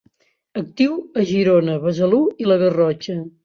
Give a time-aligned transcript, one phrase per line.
[0.61, 3.19] Actiu a Girona, Besalú i la Garrotxa.